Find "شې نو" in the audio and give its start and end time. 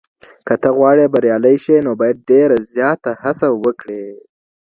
1.63-1.91